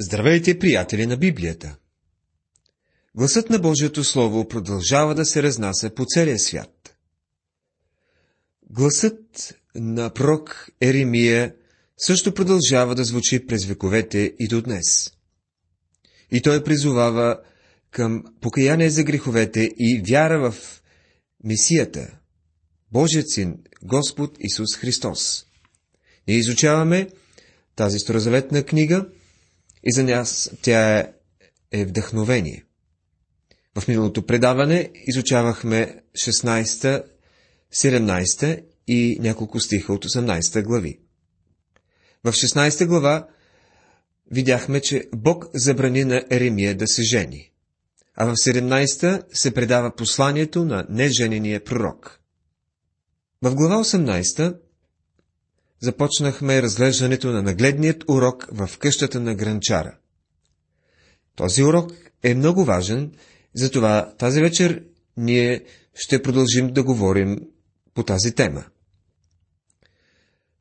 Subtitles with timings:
[0.00, 1.76] Здравейте, приятели на Библията!
[3.14, 6.96] Гласът на Божието Слово продължава да се разнася по целия свят.
[8.70, 11.54] Гласът на пророк Еремия
[11.98, 15.12] също продължава да звучи през вековете и до днес.
[16.30, 17.40] И той призовава
[17.90, 20.82] към покаяние за греховете и вяра в
[21.44, 22.18] Месията,
[22.92, 25.46] Божият син, Господ Исус Христос.
[26.28, 27.08] Ние изучаваме
[27.76, 29.08] тази старозаветна книга–
[29.84, 31.12] и за нас тя е,
[31.72, 32.64] е вдъхновение.
[33.78, 37.04] В миналото предаване изучавахме 16,
[37.74, 41.00] 17 и няколко стиха от 18 глави.
[42.24, 43.28] В 16 глава
[44.30, 47.50] видяхме, че Бог забрани на Еремия да се жени,
[48.16, 52.20] а в 17 се предава посланието на неженения пророк.
[53.42, 54.56] В глава 18
[55.80, 59.96] започнахме разглеждането на нагледният урок в къщата на гранчара.
[61.36, 61.92] Този урок
[62.22, 63.12] е много важен,
[63.54, 64.84] затова тази вечер
[65.16, 67.38] ние ще продължим да говорим
[67.94, 68.64] по тази тема.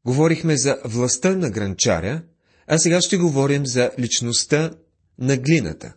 [0.06, 2.24] Говорихме за властта на гранчаря,
[2.68, 4.72] а сега ще говорим за личността
[5.20, 5.94] на глината.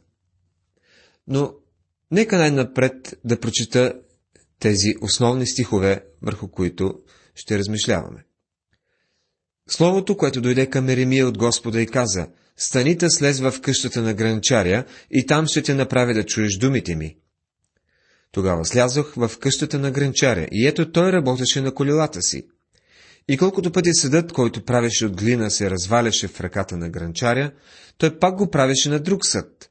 [1.27, 1.55] Но
[2.11, 4.01] нека най-напред да прочита
[4.59, 7.01] тези основни стихове, върху които
[7.35, 8.25] ще размишляваме.
[9.71, 14.85] Словото, което дойде към Еремия от Господа и каза, Станита слезва в къщата на гранчаря
[15.11, 17.17] и там ще те направя да чуеш думите ми.
[18.33, 22.47] Тогава слязох в къщата на гранчаря и ето той работеше на колелата си.
[23.29, 27.53] И колкото пъти съдът, който правеше от глина, се разваляше в ръката на гранчаря,
[27.99, 29.71] той пак го правеше на друг съд.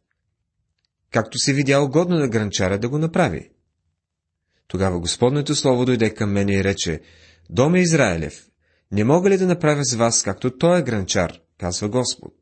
[1.12, 3.50] Както се видя угодно на гранчаря да го направи.
[4.68, 7.02] Тогава Господното Слово дойде към мене и рече,
[7.50, 8.48] Доме Израилев,
[8.92, 12.34] не мога ли да направя с вас, както той е гранчар, казва Господ.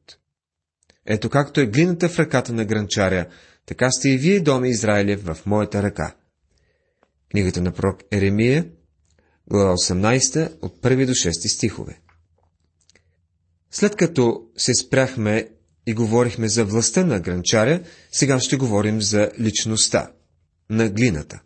[1.05, 3.25] Ето както е глината в ръката на гранчаря,
[3.65, 6.15] така сте и вие, доме Израилев, в моята ръка.
[7.31, 8.67] Книгата на пророк Еремия,
[9.47, 11.99] глава 18, от 1 до 6 стихове.
[13.71, 15.49] След като се спряхме
[15.85, 20.11] и говорихме за властта на гранчаря, сега ще говорим за личността
[20.69, 21.41] на глината.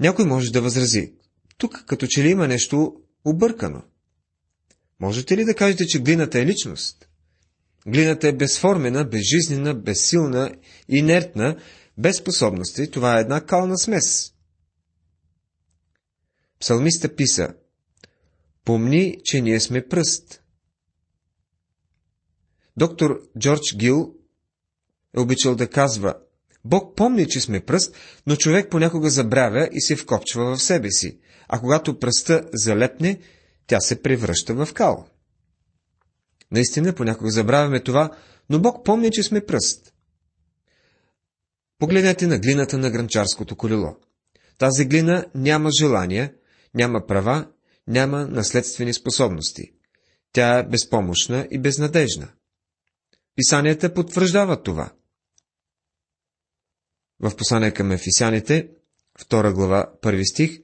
[0.00, 1.12] Някой може да възрази.
[1.58, 3.82] Тук като че ли има нещо объркано.
[5.00, 7.08] Можете ли да кажете, че глината е личност?
[7.86, 10.54] Глината е безформена, безжизнена, безсилна,
[10.88, 11.56] инертна,
[11.98, 12.90] без способности.
[12.90, 14.32] Това е една кална смес.
[16.60, 17.54] Псалмиста писа
[18.64, 20.42] Помни, че ние сме пръст.
[22.76, 24.14] Доктор Джордж Гил
[25.16, 26.14] е обичал да казва
[26.64, 27.94] Бог помни, че сме пръст,
[28.26, 33.20] но човек понякога забравя и се вкопчва в себе си а когато пръста залепне,
[33.66, 35.06] тя се превръща в кал.
[36.50, 38.10] Наистина, понякога забравяме това,
[38.50, 39.92] но Бог помни, че сме пръст.
[41.78, 43.96] Погледнете на глината на гранчарското колело.
[44.58, 46.34] Тази глина няма желания,
[46.74, 47.48] няма права,
[47.86, 49.72] няма наследствени способности.
[50.32, 52.28] Тя е безпомощна и безнадежна.
[53.36, 54.92] Писанията потвърждават това.
[57.20, 58.70] В послание към Ефисяните,
[59.18, 60.60] 2 глава, 1 стих,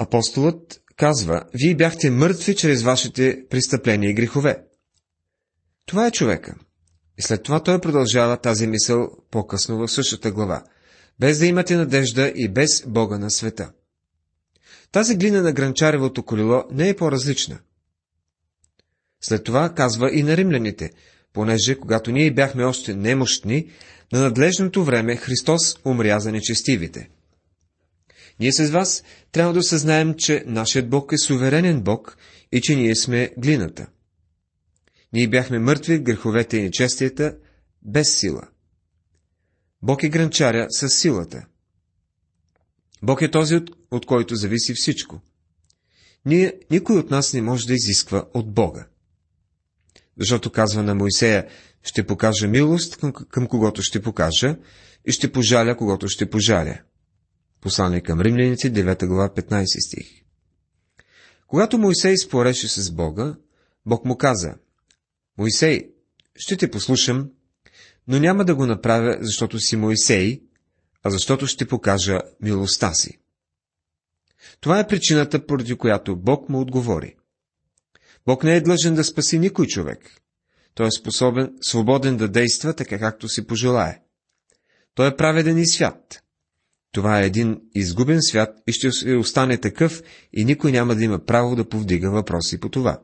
[0.00, 4.62] Апостолът казва, вие бяхте мъртви чрез вашите престъпления и грехове.
[5.86, 6.54] Това е човека.
[7.18, 10.64] И след това той продължава тази мисъл по-късно в същата глава.
[11.18, 13.72] Без да имате надежда и без Бога на света.
[14.92, 17.58] Тази глина на гранчаревото колело не е по-различна.
[19.20, 20.90] След това казва и на римляните,
[21.32, 23.70] понеже когато ние бяхме още немощни,
[24.12, 27.10] на надлежното време Христос умря за нечестивите.
[28.40, 32.16] Ние с вас трябва да осъзнаем, че нашият Бог е суверенен Бог
[32.52, 33.86] и че ние сме глината.
[35.12, 37.36] Ние бяхме мъртви в греховете и нечестията,
[37.82, 38.48] без сила.
[39.82, 41.46] Бог е гранчаря с силата.
[43.02, 45.20] Бог е този, от, от който зависи всичко.
[46.24, 48.86] Ние, никой от нас не може да изисква от Бога.
[50.18, 51.48] Защото казва на Моисея,
[51.82, 54.56] ще покажа милост към, към когото ще покажа
[55.06, 56.78] и ще пожаля когото ще пожаля.
[57.60, 60.22] Послание към римляници, 9 глава, 15 стих.
[61.46, 63.36] Когато Моисей спореше с Бога,
[63.86, 64.54] Бог му каза,
[65.38, 65.90] Моисей,
[66.36, 67.30] ще те послушам,
[68.08, 70.42] но няма да го направя, защото си Моисей,
[71.02, 73.18] а защото ще покажа милостта си.
[74.60, 77.16] Това е причината, поради която Бог му отговори.
[78.26, 80.20] Бог не е длъжен да спаси никой човек.
[80.74, 84.02] Той е способен, свободен да действа така, както си пожелае.
[84.94, 86.22] Той е праведен и свят.
[86.92, 90.02] Това е един изгубен свят и ще остане такъв
[90.32, 93.02] и никой няма да има право да повдига въпроси по това.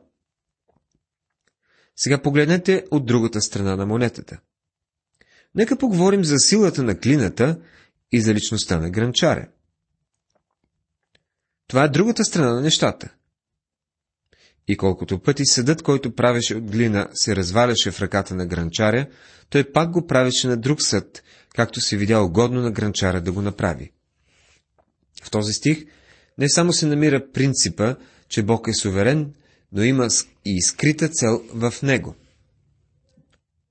[1.95, 4.39] Сега погледнете от другата страна на монетата.
[5.55, 7.59] Нека поговорим за силата на клината
[8.11, 9.47] и за личността на гранчаря.
[11.67, 13.13] Това е другата страна на нещата.
[14.67, 19.07] И колкото пъти съдът, който правеше от глина, се разваляше в ръката на гранчаря,
[19.49, 21.23] той пак го правеше на друг съд,
[21.55, 23.91] както се видя угодно на гранчара да го направи.
[25.23, 25.85] В този стих
[26.37, 27.95] не само се намира принципа,
[28.29, 29.33] че Бог е суверен,
[29.71, 30.07] но има
[30.45, 32.15] и скрита цел в него.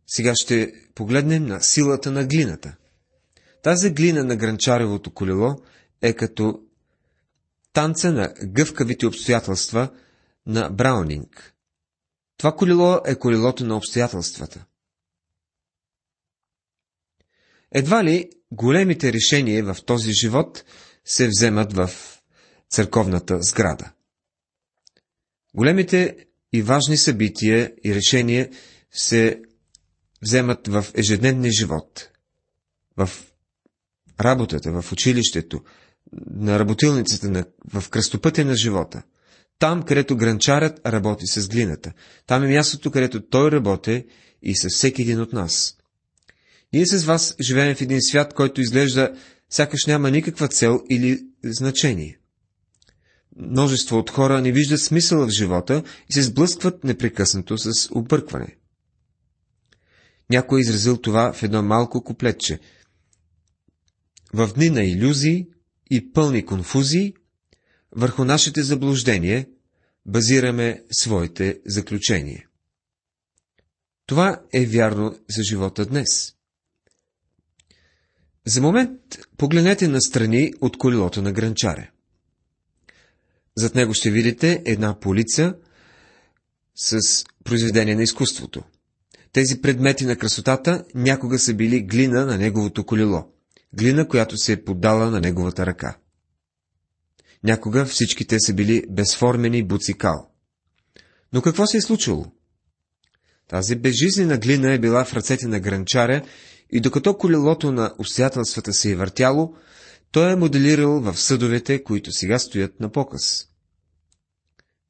[0.07, 2.77] Сега ще погледнем на силата на глината.
[3.63, 5.57] Тази глина на гранчаревото колело
[6.03, 6.61] е като
[7.73, 9.89] танца на гъвкавите обстоятелства
[10.47, 11.55] на Браунинг.
[12.39, 14.65] Това колело е колелото на обстоятелствата.
[17.75, 20.65] Едва ли големите решения в този живот
[21.05, 21.91] се вземат в
[22.71, 23.93] църковната сграда.
[25.55, 26.17] Големите
[26.53, 28.51] и важни събития и решения
[28.91, 29.43] се
[30.23, 32.11] вземат в ежедневния живот,
[32.97, 33.11] в
[34.21, 35.61] работата, в училището,
[36.31, 37.45] на работилницата,
[37.75, 39.03] в кръстопътя на живота.
[39.59, 41.93] Там, където гранчарят работи с глината.
[42.27, 44.07] Там е мястото, където той работи
[44.43, 45.77] и с всеки един от нас.
[46.73, 49.15] Ние с вас живеем в един свят, който изглежда
[49.51, 52.19] сякаш няма никаква цел или значение.
[53.37, 58.57] Множество от хора не виждат смисъл в живота и се сблъскват непрекъснато с объркване.
[60.31, 62.61] Някой е изразил това в едно малко куплетче.
[64.33, 65.49] В дни на иллюзии
[65.91, 67.15] и пълни конфузии,
[67.93, 69.47] върху нашите заблуждения
[70.07, 72.47] базираме своите заключения.
[74.07, 76.34] Това е вярно за живота днес.
[78.47, 79.01] За момент
[79.37, 81.91] погледнете настрани от колелото на гранчаря.
[83.57, 85.55] Зад него ще видите една полица
[86.75, 88.63] с произведение на изкуството.
[89.33, 93.25] Тези предмети на красотата някога са били глина на неговото колело.
[93.73, 95.97] Глина, която се е поддала на неговата ръка.
[97.45, 100.31] Някога всички те са били безформени буцикал.
[101.33, 102.27] Но какво се е случило?
[103.49, 106.23] Тази безжизнена глина е била в ръцете на гранчаря
[106.71, 109.57] и докато колелото на обстоятелствата се е въртяло,
[110.11, 113.49] той е моделирал в съдовете, които сега стоят на показ.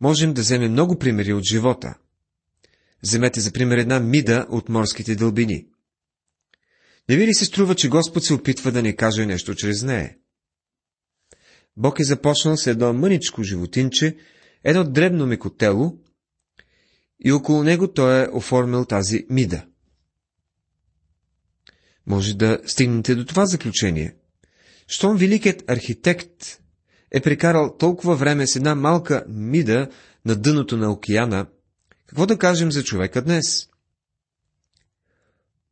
[0.01, 1.95] Можем да вземем много примери от живота.
[3.03, 5.67] Вземете за пример една мида от морските дълбини.
[7.09, 10.17] Не ви ли се струва, че Господ се опитва да ни каже нещо чрез нея?
[11.77, 14.17] Бог е започнал с едно мъничко животинче,
[14.65, 15.99] едно дребно мекотело,
[17.25, 19.67] и около него той е оформил тази мида.
[22.07, 24.15] Може да стигнете до това заключение.
[24.89, 26.61] Щом великият архитект
[27.11, 29.89] е прекарал толкова време с една малка мида
[30.25, 31.47] на дъното на океана,
[32.07, 33.69] какво да кажем за човека днес?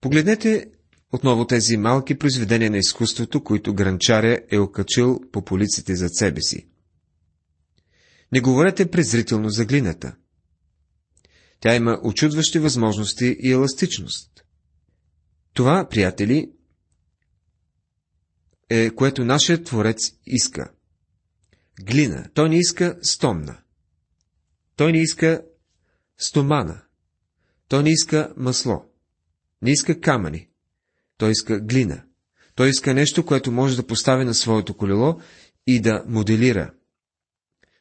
[0.00, 0.67] Погледнете
[1.12, 6.67] отново тези малки произведения на изкуството, които гранчаря е окачил по полиците зад себе си.
[8.32, 10.14] Не говорете презрително за глината.
[11.61, 14.31] Тя има очудващи възможности и еластичност.
[15.54, 16.52] Това, приятели,
[18.70, 20.72] е което нашият Творец иска.
[21.81, 22.28] Глина.
[22.34, 23.58] Той не иска стомна.
[24.76, 25.43] Той не иска
[26.19, 26.82] стомана.
[27.69, 28.84] Той не иска масло.
[29.62, 30.49] Не иска камъни.
[31.17, 32.05] Той иска глина.
[32.55, 35.20] Той иска нещо, което може да постави на своето колело
[35.67, 36.72] и да моделира.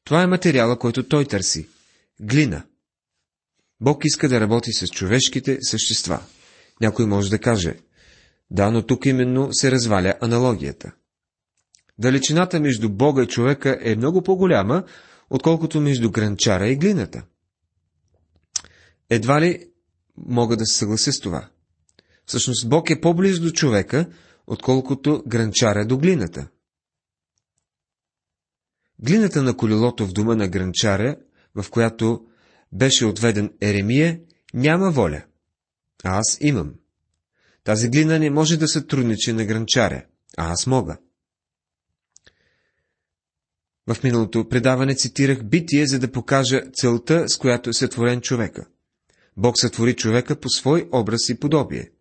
[0.03, 1.67] Това е материала, който той търси.
[2.22, 2.65] Глина.
[3.81, 6.24] Бог иска да работи с човешките същества.
[6.81, 7.75] Някой може да каже,
[8.51, 10.91] да, но тук именно се разваля аналогията.
[11.97, 14.83] Далечината между Бога и човека е много по-голяма,
[15.29, 17.23] отколкото между гранчара и глината.
[19.09, 19.69] Едва ли
[20.17, 21.50] мога да се съглася с това.
[22.25, 24.05] Всъщност Бог е по-близо до човека,
[24.47, 26.47] отколкото гранчара до глината.
[29.00, 31.15] Глината на колелото в дома на гранчаря,
[31.55, 32.25] в която
[32.71, 34.19] беше отведен Еремия,
[34.53, 35.23] няма воля.
[36.03, 36.74] А аз имам.
[37.63, 40.05] Тази глина не може да се трудничи на гранчаря,
[40.38, 40.98] а аз мога.
[43.88, 48.65] В миналото предаване цитирах битие, за да покажа целта, с която е сътворен човека.
[49.38, 51.91] Бог сътвори човека по свой образ и подобие.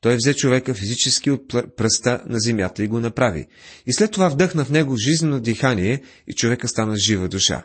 [0.00, 3.46] Той взе човека физически от пръста на земята и го направи.
[3.86, 7.64] И след това вдъхна в него жизнено дихание и човека стана жива душа.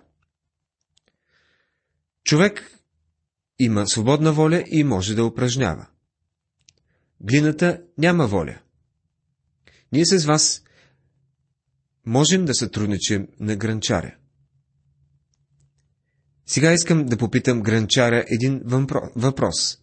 [2.24, 2.81] Човек
[3.64, 5.88] има свободна воля и може да упражнява.
[7.22, 8.60] Глината няма воля.
[9.92, 10.64] Ние с вас
[12.06, 14.16] можем да сътрудничим на гранчаря.
[16.46, 18.62] Сега искам да попитам гранчаря един
[19.16, 19.78] въпрос.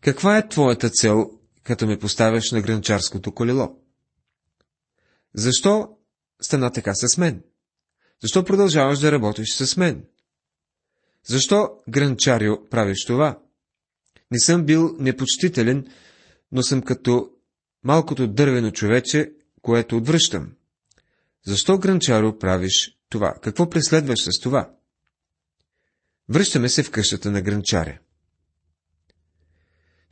[0.00, 1.30] Каква е твоята цел,
[1.62, 3.76] като ме поставяш на гранчарското колело?
[5.34, 5.88] Защо
[6.42, 7.42] стана така с мен?
[8.22, 10.04] Защо продължаваш да работиш с мен?
[11.26, 13.38] Защо, гранчарио, правиш това?
[14.30, 15.86] Не съм бил непочтителен,
[16.52, 17.30] но съм като
[17.84, 20.52] малкото дървено човече, което отвръщам.
[21.46, 23.34] Защо, гранчаро, правиш това?
[23.42, 24.70] Какво преследваш с това?
[26.28, 27.98] Връщаме се в къщата на гранчаря.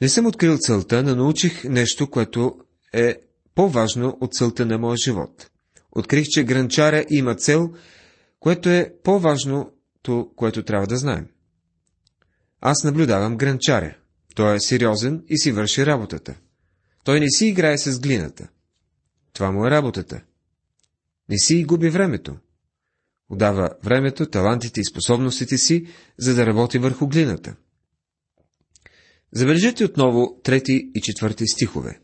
[0.01, 2.59] Не съм открил целта, но научих нещо, което
[2.93, 3.17] е
[3.55, 5.51] по-важно от целта на моя живот.
[5.93, 7.75] Открих, че гранчаря има цел,
[8.41, 8.95] което е
[10.03, 11.29] по-важното, което трябва да знаем.
[12.61, 13.97] Аз наблюдавам гранчаря.
[14.35, 16.35] Той е сериозен и си върши работата.
[17.05, 18.49] Той не си играе с глината.
[19.33, 20.23] Това му е работата.
[21.29, 22.37] Не си и губи времето.
[23.29, 25.87] Отдава времето, талантите и способностите си,
[26.19, 27.57] за да работи върху глината.
[29.33, 32.01] Забележете отново трети и четвърти стихове,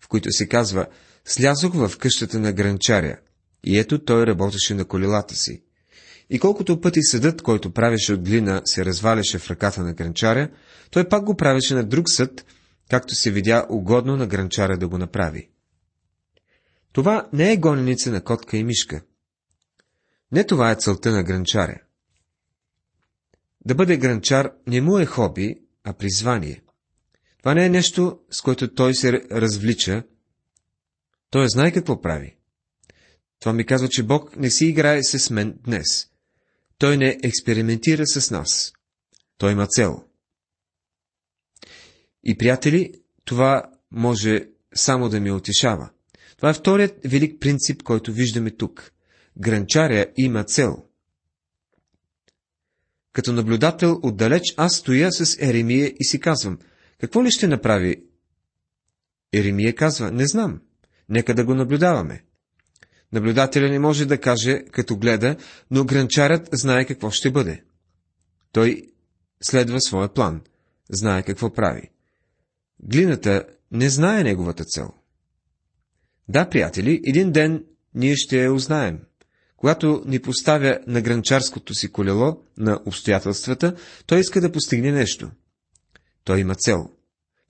[0.00, 0.86] в които се казва
[1.24, 3.18] «Слязох в къщата на гранчаря,
[3.64, 5.62] и ето той работеше на колелата си.
[6.30, 10.50] И колкото пъти съдът, който правеше от глина, се разваляше в ръката на гранчаря,
[10.90, 12.46] той пак го правеше на друг съд,
[12.90, 15.48] както се видя угодно на гранчаря да го направи.
[16.92, 19.02] Това не е гоненица на котка и мишка.
[20.32, 21.80] Не това е целта на гранчаря.
[23.64, 25.54] Да бъде гранчар не му е хоби,
[25.84, 26.62] а призвание.
[27.38, 30.02] Това не е нещо, с което той се развлича.
[31.30, 32.36] Той знае какво прави.
[33.40, 36.10] Това ми казва, че Бог не си играе с мен днес.
[36.78, 38.72] Той не експериментира с нас.
[39.38, 40.04] Той има цел.
[42.24, 42.92] И, приятели,
[43.24, 45.90] това може само да ми утешава.
[46.36, 48.92] Това е вторият велик принцип, който виждаме тук.
[49.38, 50.84] Гранчаря има цел.
[53.12, 56.58] Като наблюдател отдалеч аз стоя с Еремия и си казвам,
[57.00, 58.04] какво ли ще направи?
[59.32, 60.60] Еремия казва, не знам,
[61.08, 62.24] нека да го наблюдаваме.
[63.12, 65.36] Наблюдателя не може да каже, като гледа,
[65.70, 67.62] но гранчарят знае какво ще бъде.
[68.52, 68.82] Той
[69.42, 70.40] следва своя план,
[70.90, 71.90] знае какво прави.
[72.82, 74.90] Глината не знае неговата цел.
[76.28, 78.98] Да, приятели, един ден ние ще я узнаем.
[79.56, 85.30] Когато ни поставя на гранчарското си колело, на обстоятелствата, той иска да постигне нещо.
[86.24, 86.90] Той има цел.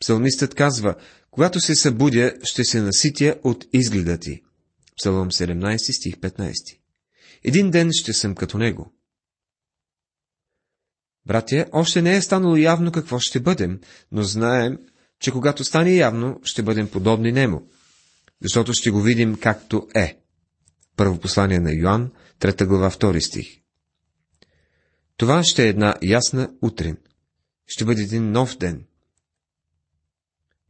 [0.00, 0.94] Псалмистът казва,
[1.30, 4.42] когато се събудя, ще се наситя от изгледа ти.
[4.98, 6.78] Псалом 17, стих 15.
[7.44, 8.92] Един ден ще съм като него.
[11.26, 13.80] Братя, още не е станало явно какво ще бъдем,
[14.12, 14.78] но знаем,
[15.20, 17.68] че когато стане явно, ще бъдем подобни нему,
[18.42, 20.18] защото ще го видим както е.
[20.96, 23.60] Първо послание на Йоанн, 3 глава, 2 стих.
[25.16, 26.96] Това ще е една ясна утрин.
[27.66, 28.86] Ще бъде един нов ден.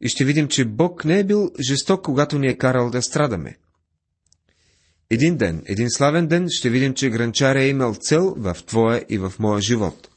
[0.00, 3.58] И ще видим, че Бог не е бил жесток, когато ни е карал да страдаме.
[5.10, 9.18] Един ден, един славен ден, ще видим, че гранчаря е имал цел в твоя и
[9.18, 10.08] в моя живот.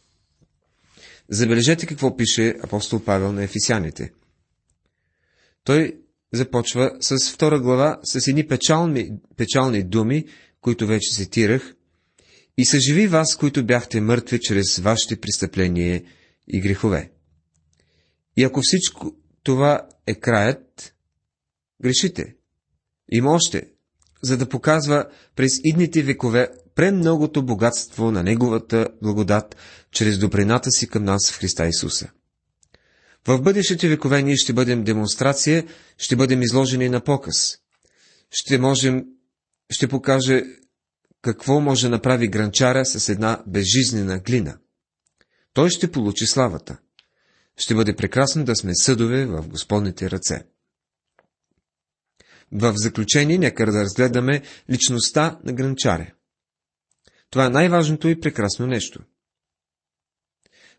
[1.29, 4.11] Забележете какво пише апостол Павел на ефисяните.
[5.63, 5.97] Той
[6.33, 10.25] започва с втора глава, с едни печални, печални думи,
[10.61, 11.75] които вече цитирах,
[12.57, 16.03] и съживи вас, които бяхте мъртви чрез вашите престъпления
[16.47, 17.11] и грехове.
[18.37, 20.95] И ако всичко това е краят,
[21.81, 22.35] грешите.
[23.11, 23.70] Има още,
[24.23, 29.55] за да показва през идните векове премногото богатство на Неговата благодат
[29.91, 32.09] чрез добрината си към нас в Христа Исуса.
[33.27, 35.65] В бъдещите векове ние ще бъдем демонстрация,
[35.97, 37.57] ще бъдем изложени на показ.
[38.31, 39.05] Ще можем,
[39.69, 40.43] ще покаже
[41.21, 44.57] какво може да направи гранчара с една безжизнена глина.
[45.53, 46.77] Той ще получи славата.
[47.57, 50.43] Ще бъде прекрасно да сме съдове в Господните ръце.
[52.51, 56.13] В заключение, нека да разгледаме личността на гранчаря.
[57.29, 58.99] Това е най-важното и прекрасно нещо.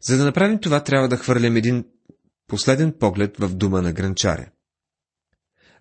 [0.01, 1.85] За да направим това, трябва да хвърлям един
[2.47, 4.51] последен поглед в дума на гранчаря.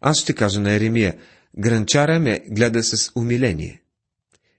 [0.01, 1.17] Аз ще кажа на Еремия,
[1.59, 3.81] гранчаря ме гледа с умиление.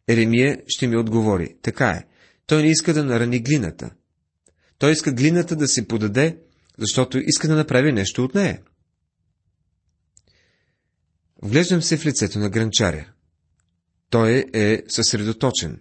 [0.09, 2.05] Еремия ще ми отговори, така е,
[2.47, 3.91] той не иска да нарани глината.
[4.79, 6.39] Той иска глината да се подаде,
[6.79, 8.61] защото иска да направи нещо от нея.
[11.43, 13.13] Вглеждам се в лицето на гранчаря.
[14.11, 15.81] Той е съсредоточен.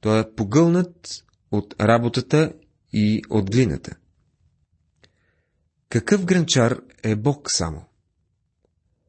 [0.00, 2.52] Той е погълнат от работата
[2.92, 3.96] и от глината.
[5.88, 7.84] Какъв гранчар е Бог само?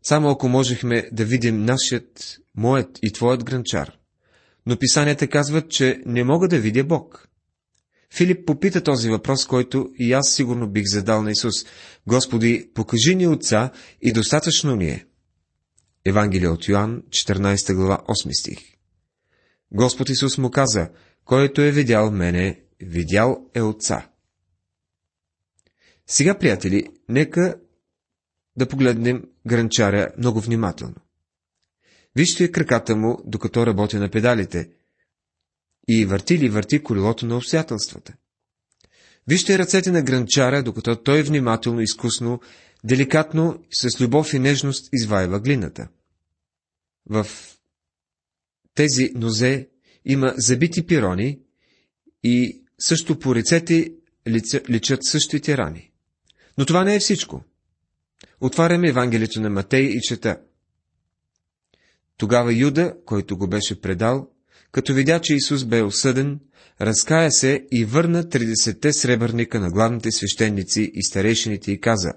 [0.04, 3.98] Само ако можехме да видим нашият, моят и твоят гранчар.
[4.66, 7.30] Но писанията казват, че не мога да видя Бог.
[8.14, 11.54] Филип попита този въпрос, който и аз сигурно бих задал на Исус.
[12.08, 15.06] Господи, покажи ни Отца и достатъчно ни е.
[16.06, 18.60] Евангелие от Йоанн, 14 глава, 8 стих.
[19.72, 20.90] Господ Исус му каза,
[21.26, 24.10] който е видял мене, видял е Отца.
[26.08, 27.60] Сега, приятели, нека
[28.56, 30.96] да погледнем гранчаря много внимателно.
[32.16, 34.70] Вижте краката му, докато работи на педалите,
[35.88, 38.14] и върти ли върти колелото на обстоятелствата.
[39.28, 42.40] Вижте ръцете на гранчара, докато той внимателно, изкусно,
[42.86, 45.88] деликатно, с любов и нежност извайва глината.
[47.10, 47.28] В
[48.74, 49.70] тези нозе
[50.06, 51.40] има забити пирони
[52.24, 53.92] и също по ръцете
[54.70, 55.92] личат същите рани.
[56.58, 57.44] Но това не е всичко.
[58.42, 60.38] Отваряме Евангелието на Матей и чета.
[62.18, 64.30] Тогава Юда, който го беше предал,
[64.72, 66.40] като видя, че Исус бе осъден,
[66.82, 72.14] разкая се и върна 30-те сребърника на главните свещеници и старейшините и каза,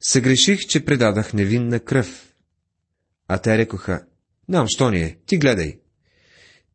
[0.00, 2.34] Съгреших, че предадах невинна кръв.
[3.28, 4.04] А те рекоха,
[4.48, 5.78] Нам, що ни е, ти гледай.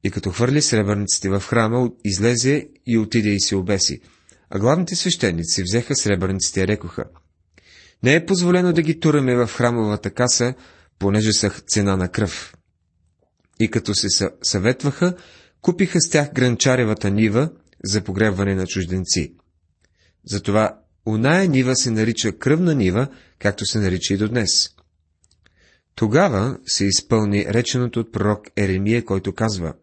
[0.03, 4.01] И като хвърли сребърниците в храма, излезе и отиде и се обеси.
[4.49, 7.03] А главните свещеници взеха сребърниците и рекоха,
[8.03, 10.53] Не е позволено да ги тураме в храмовата каса,
[10.99, 12.53] понеже са цена на кръв
[13.59, 14.07] и като се
[14.43, 15.15] съветваха,
[15.61, 17.49] купиха с тях гранчаревата нива
[17.83, 19.33] за погребване на чужденци.
[20.25, 23.07] Затова уная нива се нарича кръвна нива,
[23.39, 24.69] както се нарича и до днес.
[25.95, 29.73] Тогава се изпълни реченото от пророк Еремия, който казва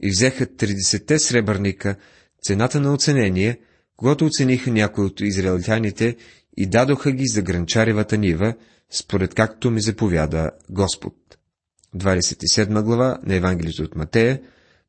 [0.00, 1.96] И взеха 30 сребърника,
[2.42, 3.60] цената на оценение,
[3.96, 6.16] когато оцениха някои от израелтяните
[6.56, 8.54] и дадоха ги за гранчаревата нива,
[8.90, 11.14] според както ми заповяда Господ.
[11.96, 14.40] 27 глава на Евангелието от Матея,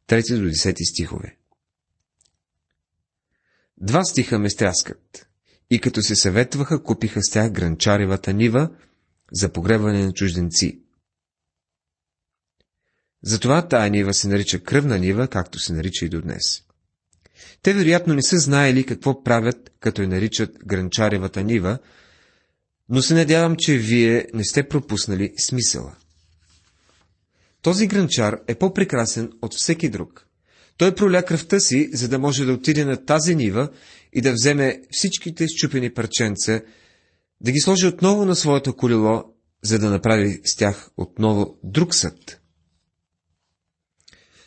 [0.07, 1.37] 3 до 10 стихове.
[3.77, 5.27] Два стиха ме стряскат.
[5.69, 8.69] И като се съветваха, купиха с тях гранчаревата нива
[9.31, 10.81] за погребване на чужденци.
[13.23, 16.63] Затова тая нива се нарича кръвна нива, както се нарича и до днес.
[17.61, 21.79] Те вероятно не са знаели какво правят, като я наричат гранчаревата нива,
[22.89, 25.95] но се надявам, че вие не сте пропуснали смисъла.
[27.61, 30.24] Този гранчар е по-прекрасен от всеки друг.
[30.77, 33.69] Той проля кръвта си, за да може да отиде на тази нива
[34.13, 36.61] и да вземе всичките щупени парченца,
[37.41, 39.23] да ги сложи отново на своето колело,
[39.63, 42.41] за да направи с тях отново друг съд.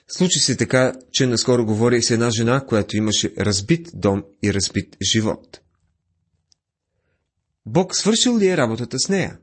[0.09, 4.97] Случи се така, че наскоро говори с една жена, която имаше разбит дом и разбит
[5.12, 5.61] живот.
[7.67, 9.38] Бог свършил ли е работата с нея?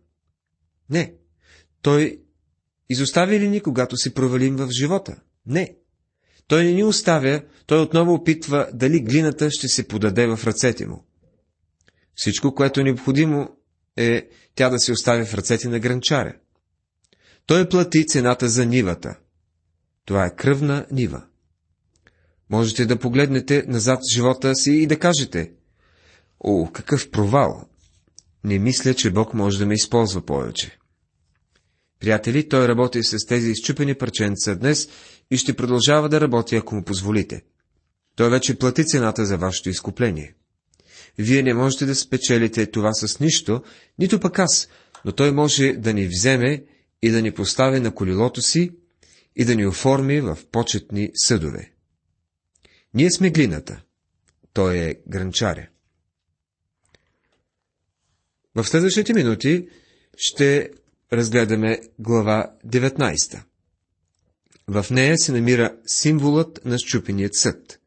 [0.90, 1.14] Не.
[1.82, 2.20] Той
[2.90, 5.22] Изостави ли ни, когато се провалим в живота?
[5.46, 5.76] Не.
[6.48, 11.06] Той не ни оставя, той отново опитва дали глината ще се подаде в ръцете му.
[12.16, 13.50] Всичко, което е необходимо,
[13.98, 16.36] е тя да се остави в ръцете на гранчаря.
[17.46, 19.16] Той плати цената за нивата.
[20.06, 21.24] Това е кръвна нива.
[22.50, 25.52] Можете да погледнете назад живота си и да кажете,
[26.40, 27.70] О, какъв провал!
[28.44, 30.78] Не мисля, че Бог може да ме използва повече.
[32.00, 34.90] Приятели, той работи с тези изчупени парченца днес
[35.32, 37.44] и ще продължава да работи, ако му позволите.
[38.16, 40.36] Той вече плати цената за вашето изкупление.
[41.18, 43.62] Вие не можете да спечелите това с нищо,
[44.00, 44.70] нито пък аз,
[45.06, 46.64] но той може да ни вземе
[47.02, 48.72] и да ни постави на колелото си
[49.36, 51.72] и да ни оформи в почетни съдове.
[52.94, 53.82] Ние сме глината.
[54.54, 55.68] Той е гранчаря.
[58.56, 59.68] В следващите минути
[60.18, 60.70] ще
[61.18, 63.44] разгледаме глава 19.
[64.68, 67.80] В нея се намира символът на щупеният съд.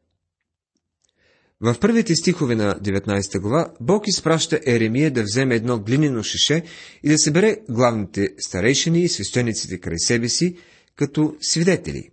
[1.61, 6.63] В първите стихове на 19 глава Бог изпраща Еремия да вземе едно глинено шише
[7.03, 10.57] и да събере главните старейшини и свещениците край себе си
[10.95, 12.09] като свидетели.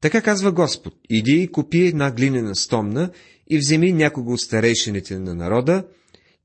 [0.00, 3.10] Така казва Господ, иди и купи една глинена стомна
[3.50, 5.86] и вземи някого от старейшините на народа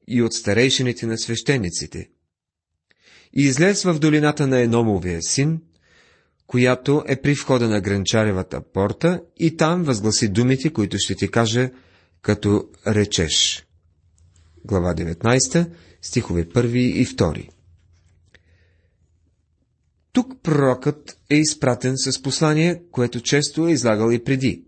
[0.08, 2.10] и от старейшините на свещениците–
[3.36, 5.62] и излез в долината на Еномовия син,
[6.48, 11.70] която е при входа на гранчаревата порта, и там възгласи думите, които ще ти кажа,
[12.22, 13.66] като речеш.
[14.66, 15.70] Глава 19,
[16.02, 17.50] стихове 1 и 2
[20.14, 24.64] Тук пророкът е изпратен с послание, което често е излагал и преди.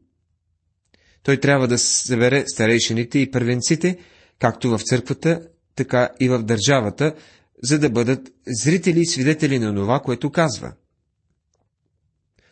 [1.23, 3.97] Той трябва да събере старейшините и първенците,
[4.39, 5.41] както в църквата,
[5.75, 7.15] така и в държавата,
[7.63, 10.73] за да бъдат зрители и свидетели на това, което казва.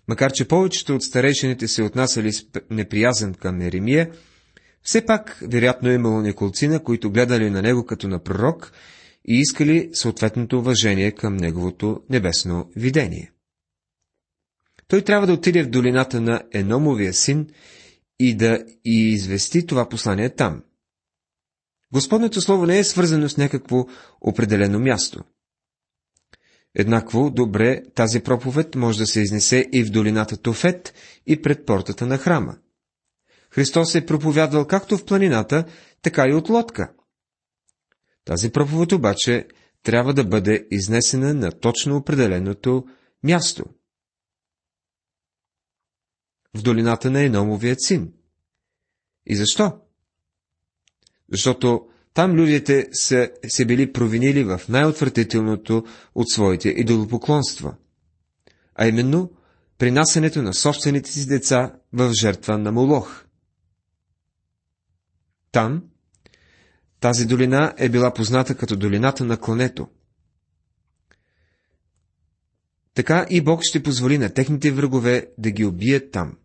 [0.07, 4.11] Макар, че повечето от старейшините се отнасяли с неприязен към Еремия,
[4.81, 8.71] все пак, вероятно е имало неколцина, които гледали на него като на пророк
[9.27, 13.31] и искали съответното уважение към неговото небесно видение.
[14.87, 17.47] Той трябва да отиде в долината на Еномовия син
[18.19, 20.63] и да извести това послание там.
[21.95, 23.86] Господното слово не е свързано с някакво
[24.21, 25.23] определено място.
[26.73, 30.93] Еднакво добре тази проповед може да се изнесе и в долината Тофет
[31.27, 32.58] и пред портата на храма.
[33.49, 35.65] Христос е проповядвал както в планината,
[36.01, 36.93] така и от лодка.
[38.25, 39.47] Тази проповед обаче
[39.84, 42.86] трябва да бъде изнесена на точно определеното
[43.23, 43.65] място.
[46.53, 48.13] В долината на Еномовия син.
[49.25, 49.85] И защо?
[51.31, 55.83] Защото там людите са се били провинили в най-отвратителното
[56.15, 57.75] от своите идолопоклонства,
[58.75, 59.31] а именно
[59.77, 63.25] принасянето на собствените си деца в жертва на Молох.
[65.51, 65.83] Там
[66.99, 69.88] тази долина е била позната като долината на клането.
[72.93, 76.38] Така и Бог ще позволи на техните врагове да ги убият там.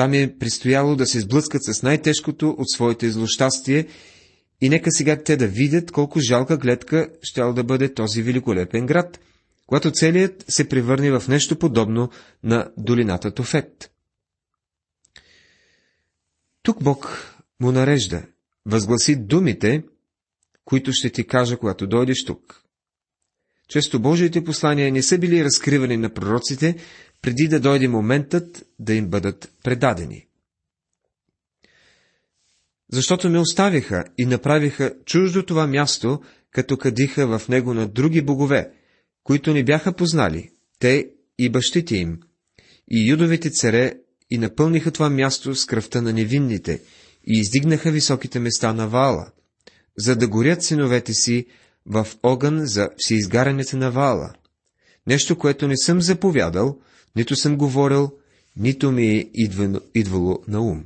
[0.00, 3.86] Там е предстояло да се сблъскат с най-тежкото от своите злощастие
[4.60, 9.20] и нека сега те да видят колко жалка гледка щял да бъде този великолепен град,
[9.66, 12.10] когато целият се превърне в нещо подобно
[12.42, 13.90] на долината Тофет.
[16.62, 18.22] Тук Бог му нарежда,
[18.66, 19.82] възгласи думите,
[20.64, 22.64] които ще ти кажа, когато дойдеш тук.
[23.68, 26.76] Често Божиите послания не са били разкривани на пророците,
[27.22, 30.26] преди да дойде моментът да им бъдат предадени.
[32.92, 38.72] Защото ме оставиха и направиха чуждо това място, като кадиха в него на други богове,
[39.24, 42.20] които не бяха познали, те и бащите им,
[42.90, 43.94] и юдовите царе,
[44.30, 46.82] и напълниха това място с кръвта на невинните,
[47.26, 49.32] и издигнаха високите места на Вала,
[49.98, 51.46] за да горят синовете си
[51.86, 54.32] в огън за всеизгарянето на Вала.
[55.06, 56.78] Нещо, което не съм заповядал,
[57.16, 58.12] нито съм говорил,
[58.56, 59.30] нито ми е
[59.94, 60.84] идвало, на ум.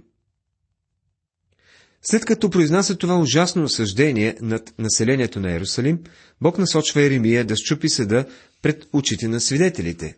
[2.03, 5.99] След като произнася това ужасно осъждение над населението на Иерусалим,
[6.41, 8.27] Бог насочва Еремия да щупи съда
[8.63, 10.17] пред очите на свидетелите.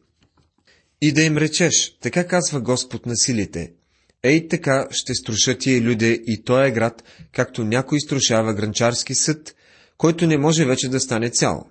[1.01, 3.73] И да им речеш, така казва Господ на силите,
[4.23, 9.55] ей така ще струшат тия люде и той е град, както някой струшава гранчарски съд,
[9.99, 11.67] който не може вече да стане цял.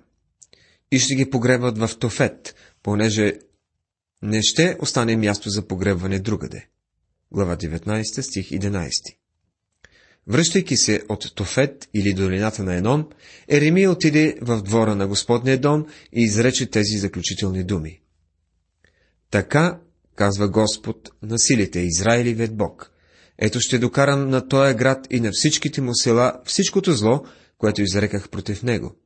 [0.92, 3.32] И ще ги погребат в Тофет, понеже
[4.22, 6.68] не ще остане място за погребване другаде.
[7.32, 8.90] Глава 19, стих 11
[10.26, 13.08] Връщайки се от Тофет или долината на Енон,
[13.48, 18.00] Еремия отиде в двора на Господния дом и изрече тези заключителни думи.
[19.30, 19.80] Така,
[20.14, 22.92] казва Господ на силите, Израилевият Бог.
[23.38, 27.24] Ето ще докарам на този град и на всичките му села всичкото зло,
[27.58, 28.96] което изреках против него.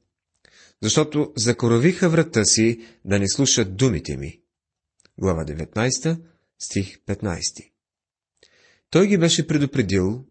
[0.82, 4.39] Защото закоровиха врата си да не слушат думите ми
[5.20, 6.20] глава 19,
[6.58, 7.70] стих 15.
[8.90, 10.24] Той ги беше предупредил,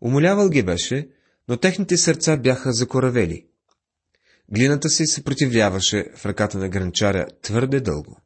[0.00, 1.08] умолявал ги беше,
[1.48, 3.46] но техните сърца бяха закоравели.
[4.48, 8.20] Глината си съпротивляваше в ръката на гранчаря твърде дълго.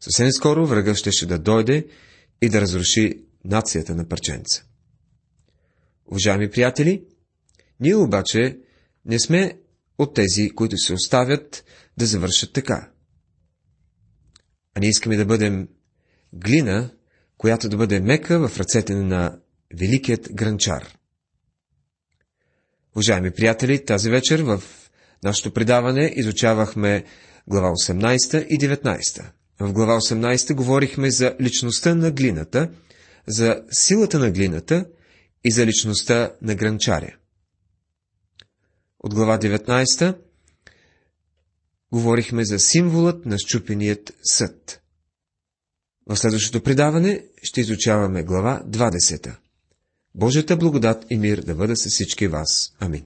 [0.00, 1.86] Съвсем скоро врага щеше да дойде
[2.42, 4.62] и да разруши нацията на парченца.
[6.06, 7.04] Уважаеми приятели,
[7.80, 8.58] ние обаче
[9.04, 9.58] не сме
[9.98, 11.64] от тези, които се оставят
[11.96, 12.89] да завършат така
[14.74, 15.68] а ние искаме да бъдем
[16.32, 16.90] глина,
[17.38, 19.38] която да бъде мека в ръцете на
[19.78, 20.96] великият гранчар.
[22.94, 24.62] Уважаеми приятели, тази вечер в
[25.24, 27.04] нашето предаване изучавахме
[27.46, 29.30] глава 18 и 19.
[29.60, 32.70] В глава 18 говорихме за личността на глината,
[33.26, 34.86] за силата на глината
[35.44, 37.16] и за личността на гранчаря.
[38.98, 40.16] От глава 19
[41.92, 44.80] говорихме за символът на щупеният съд.
[46.06, 49.36] В следващото предаване ще изучаваме глава 20.
[50.14, 52.72] Божията благодат и мир да бъда с всички вас.
[52.78, 53.04] Амин.